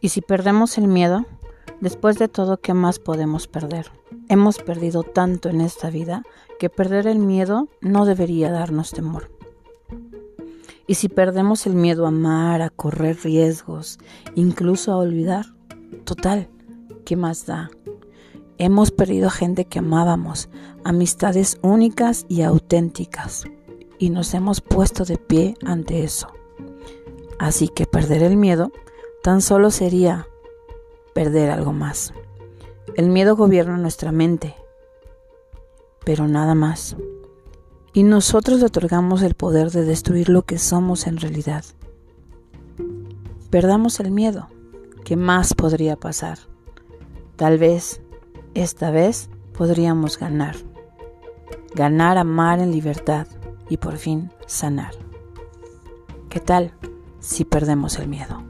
[0.00, 1.26] Y si perdemos el miedo,
[1.80, 3.90] después de todo, ¿qué más podemos perder?
[4.28, 6.22] Hemos perdido tanto en esta vida
[6.58, 9.30] que perder el miedo no debería darnos temor.
[10.86, 13.98] Y si perdemos el miedo a amar, a correr riesgos,
[14.34, 15.46] incluso a olvidar,
[16.04, 16.48] total,
[17.04, 17.70] ¿qué más da?
[18.56, 20.48] Hemos perdido gente que amábamos,
[20.84, 23.44] amistades únicas y auténticas,
[23.98, 26.28] y nos hemos puesto de pie ante eso.
[27.38, 28.72] Así que perder el miedo
[29.22, 30.26] tan solo sería
[31.14, 32.12] perder algo más.
[32.96, 34.54] El miedo gobierna nuestra mente,
[36.04, 36.96] pero nada más.
[37.92, 41.64] Y nosotros le otorgamos el poder de destruir lo que somos en realidad.
[43.50, 44.48] Perdamos el miedo.
[45.04, 46.38] ¿Qué más podría pasar?
[47.36, 48.00] Tal vez,
[48.54, 50.56] esta vez, podríamos ganar.
[51.74, 53.26] Ganar, amar en libertad
[53.68, 54.94] y por fin sanar.
[56.28, 56.72] ¿Qué tal
[57.20, 58.47] si perdemos el miedo?